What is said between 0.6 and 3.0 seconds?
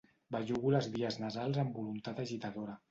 les vies nasals amb voluntat agitadora.